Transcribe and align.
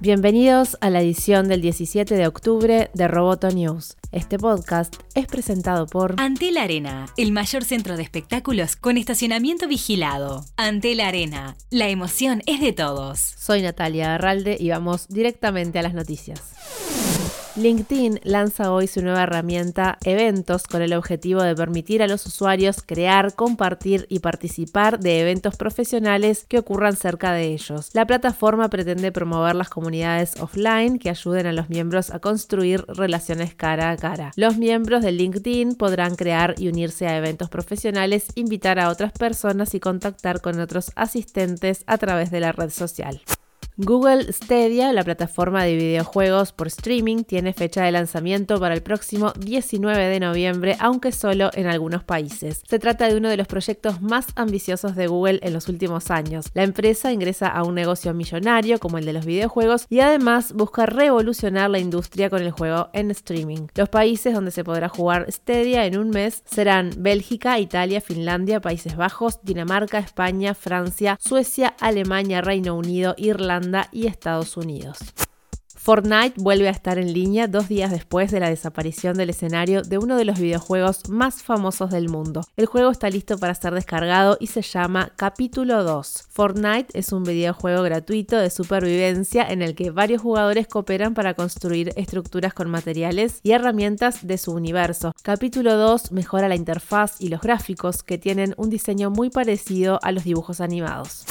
Bienvenidos 0.00 0.78
a 0.80 0.90
la 0.90 1.00
edición 1.00 1.48
del 1.48 1.60
17 1.60 2.14
de 2.14 2.28
octubre 2.28 2.88
de 2.94 3.08
Roboto 3.08 3.50
News. 3.50 3.96
Este 4.12 4.38
podcast 4.38 4.94
es 5.16 5.26
presentado 5.26 5.86
por 5.86 6.14
Antel 6.18 6.56
Arena, 6.56 7.06
el 7.16 7.32
mayor 7.32 7.64
centro 7.64 7.96
de 7.96 8.04
espectáculos 8.04 8.76
con 8.76 8.96
estacionamiento 8.96 9.66
vigilado. 9.66 10.44
Antel 10.56 11.00
Arena, 11.00 11.56
la 11.70 11.88
emoción 11.88 12.42
es 12.46 12.60
de 12.60 12.72
todos. 12.72 13.18
Soy 13.18 13.60
Natalia 13.60 14.14
Arralde 14.14 14.56
y 14.60 14.70
vamos 14.70 15.08
directamente 15.08 15.80
a 15.80 15.82
las 15.82 15.94
noticias. 15.94 16.42
LinkedIn 17.58 18.20
lanza 18.22 18.72
hoy 18.72 18.86
su 18.86 19.02
nueva 19.02 19.24
herramienta 19.24 19.98
Eventos 20.04 20.68
con 20.68 20.80
el 20.80 20.92
objetivo 20.92 21.42
de 21.42 21.56
permitir 21.56 22.04
a 22.04 22.06
los 22.06 22.24
usuarios 22.24 22.82
crear, 22.86 23.34
compartir 23.34 24.06
y 24.08 24.20
participar 24.20 25.00
de 25.00 25.20
eventos 25.20 25.56
profesionales 25.56 26.46
que 26.48 26.60
ocurran 26.60 26.94
cerca 26.94 27.32
de 27.32 27.46
ellos. 27.46 27.90
La 27.94 28.06
plataforma 28.06 28.70
pretende 28.70 29.10
promover 29.10 29.56
las 29.56 29.70
comunidades 29.70 30.40
offline 30.40 31.00
que 31.00 31.10
ayuden 31.10 31.46
a 31.46 31.52
los 31.52 31.68
miembros 31.68 32.10
a 32.10 32.20
construir 32.20 32.84
relaciones 32.86 33.56
cara 33.56 33.90
a 33.90 33.96
cara. 33.96 34.30
Los 34.36 34.56
miembros 34.56 35.02
de 35.02 35.10
LinkedIn 35.10 35.74
podrán 35.74 36.14
crear 36.14 36.54
y 36.58 36.68
unirse 36.68 37.08
a 37.08 37.16
eventos 37.16 37.50
profesionales, 37.50 38.26
invitar 38.36 38.78
a 38.78 38.88
otras 38.88 39.10
personas 39.12 39.74
y 39.74 39.80
contactar 39.80 40.40
con 40.40 40.60
otros 40.60 40.92
asistentes 40.94 41.82
a 41.88 41.98
través 41.98 42.30
de 42.30 42.38
la 42.38 42.52
red 42.52 42.70
social. 42.70 43.20
Google 43.80 44.32
Stadia, 44.32 44.92
la 44.92 45.04
plataforma 45.04 45.62
de 45.62 45.76
videojuegos 45.76 46.50
por 46.50 46.66
streaming, 46.66 47.22
tiene 47.22 47.52
fecha 47.52 47.84
de 47.84 47.92
lanzamiento 47.92 48.58
para 48.58 48.74
el 48.74 48.82
próximo 48.82 49.32
19 49.38 50.08
de 50.08 50.18
noviembre, 50.18 50.76
aunque 50.80 51.12
solo 51.12 51.50
en 51.54 51.68
algunos 51.68 52.02
países. 52.02 52.64
Se 52.68 52.80
trata 52.80 53.06
de 53.06 53.16
uno 53.16 53.28
de 53.28 53.36
los 53.36 53.46
proyectos 53.46 54.02
más 54.02 54.26
ambiciosos 54.34 54.96
de 54.96 55.06
Google 55.06 55.38
en 55.44 55.52
los 55.52 55.68
últimos 55.68 56.10
años. 56.10 56.46
La 56.54 56.64
empresa 56.64 57.12
ingresa 57.12 57.46
a 57.46 57.62
un 57.62 57.76
negocio 57.76 58.12
millonario 58.14 58.80
como 58.80 58.98
el 58.98 59.04
de 59.04 59.12
los 59.12 59.24
videojuegos 59.24 59.86
y 59.88 60.00
además 60.00 60.54
busca 60.54 60.84
revolucionar 60.84 61.70
la 61.70 61.78
industria 61.78 62.30
con 62.30 62.42
el 62.42 62.50
juego 62.50 62.88
en 62.94 63.12
streaming. 63.12 63.68
Los 63.76 63.90
países 63.90 64.34
donde 64.34 64.50
se 64.50 64.64
podrá 64.64 64.88
jugar 64.88 65.30
Stadia 65.30 65.86
en 65.86 65.98
un 65.98 66.10
mes 66.10 66.42
serán 66.50 66.90
Bélgica, 66.98 67.60
Italia, 67.60 68.00
Finlandia, 68.00 68.60
Países 68.60 68.96
Bajos, 68.96 69.38
Dinamarca, 69.44 70.00
España, 70.00 70.54
Francia, 70.54 71.16
Suecia, 71.20 71.76
Alemania, 71.78 72.40
Reino 72.40 72.74
Unido, 72.74 73.14
Irlanda, 73.16 73.67
y 73.92 74.06
Estados 74.06 74.56
Unidos. 74.56 74.98
Fortnite 75.88 76.34
vuelve 76.36 76.68
a 76.68 76.72
estar 76.72 76.98
en 76.98 77.14
línea 77.14 77.46
dos 77.46 77.66
días 77.66 77.90
después 77.90 78.30
de 78.30 78.40
la 78.40 78.50
desaparición 78.50 79.16
del 79.16 79.30
escenario 79.30 79.80
de 79.80 79.96
uno 79.96 80.18
de 80.18 80.26
los 80.26 80.38
videojuegos 80.38 81.08
más 81.08 81.42
famosos 81.42 81.90
del 81.90 82.10
mundo. 82.10 82.42
El 82.58 82.66
juego 82.66 82.90
está 82.90 83.08
listo 83.08 83.38
para 83.38 83.54
ser 83.54 83.72
descargado 83.72 84.36
y 84.38 84.48
se 84.48 84.60
llama 84.60 85.12
Capítulo 85.16 85.84
2. 85.84 86.26
Fortnite 86.28 86.88
es 86.92 87.10
un 87.12 87.22
videojuego 87.22 87.82
gratuito 87.84 88.36
de 88.36 88.50
supervivencia 88.50 89.46
en 89.48 89.62
el 89.62 89.74
que 89.74 89.90
varios 89.90 90.20
jugadores 90.20 90.66
cooperan 90.66 91.14
para 91.14 91.32
construir 91.32 91.92
estructuras 91.96 92.52
con 92.52 92.68
materiales 92.68 93.40
y 93.42 93.52
herramientas 93.52 94.26
de 94.26 94.36
su 94.36 94.52
universo. 94.52 95.14
Capítulo 95.22 95.76
2 95.78 96.12
mejora 96.12 96.48
la 96.48 96.56
interfaz 96.56 97.18
y 97.18 97.28
los 97.28 97.40
gráficos 97.40 98.02
que 98.02 98.18
tienen 98.18 98.52
un 98.58 98.68
diseño 98.68 99.10
muy 99.10 99.30
parecido 99.30 100.00
a 100.02 100.12
los 100.12 100.24
dibujos 100.24 100.60
animados. 100.60 101.24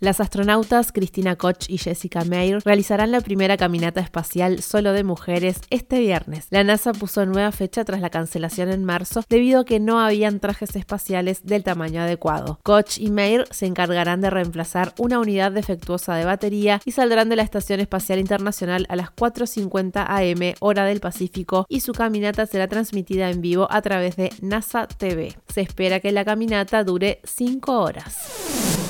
Las 0.00 0.18
astronautas 0.18 0.92
Cristina 0.92 1.36
Koch 1.36 1.68
y 1.68 1.76
Jessica 1.76 2.24
Meir 2.24 2.60
realizarán 2.64 3.10
la 3.10 3.20
primera 3.20 3.58
caminata 3.58 4.00
espacial 4.00 4.62
solo 4.62 4.94
de 4.94 5.04
mujeres 5.04 5.60
este 5.68 5.98
viernes. 6.00 6.46
La 6.48 6.64
NASA 6.64 6.94
puso 6.94 7.26
nueva 7.26 7.52
fecha 7.52 7.84
tras 7.84 8.00
la 8.00 8.08
cancelación 8.08 8.70
en 8.70 8.82
marzo 8.82 9.22
debido 9.28 9.60
a 9.60 9.64
que 9.66 9.78
no 9.78 10.00
habían 10.00 10.40
trajes 10.40 10.74
espaciales 10.74 11.44
del 11.44 11.64
tamaño 11.64 12.00
adecuado. 12.00 12.60
Koch 12.62 12.96
y 12.96 13.10
Meir 13.10 13.44
se 13.50 13.66
encargarán 13.66 14.22
de 14.22 14.30
reemplazar 14.30 14.94
una 14.96 15.18
unidad 15.18 15.52
defectuosa 15.52 16.14
de 16.14 16.24
batería 16.24 16.80
y 16.86 16.92
saldrán 16.92 17.28
de 17.28 17.36
la 17.36 17.42
Estación 17.42 17.80
Espacial 17.80 18.20
Internacional 18.20 18.86
a 18.88 18.96
las 18.96 19.10
4.50 19.10 20.06
am 20.08 20.54
hora 20.60 20.86
del 20.86 21.00
Pacífico 21.00 21.66
y 21.68 21.80
su 21.80 21.92
caminata 21.92 22.46
será 22.46 22.68
transmitida 22.68 23.28
en 23.28 23.42
vivo 23.42 23.68
a 23.70 23.82
través 23.82 24.16
de 24.16 24.32
NASA 24.40 24.86
TV. 24.86 25.36
Se 25.52 25.60
espera 25.60 26.00
que 26.00 26.10
la 26.10 26.24
caminata 26.24 26.84
dure 26.84 27.20
5 27.24 27.78
horas. 27.78 28.89